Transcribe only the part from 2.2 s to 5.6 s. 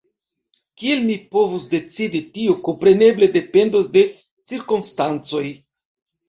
tio kompreneble dependos de cirkonstancoj.